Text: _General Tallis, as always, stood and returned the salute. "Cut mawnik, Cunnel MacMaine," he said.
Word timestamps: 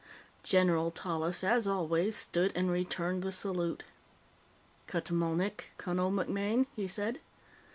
_General 0.43 0.89
Tallis, 0.89 1.43
as 1.43 1.67
always, 1.67 2.15
stood 2.15 2.51
and 2.55 2.71
returned 2.71 3.21
the 3.21 3.31
salute. 3.31 3.83
"Cut 4.87 5.11
mawnik, 5.11 5.73
Cunnel 5.77 6.09
MacMaine," 6.09 6.65
he 6.75 6.87
said. 6.87 7.19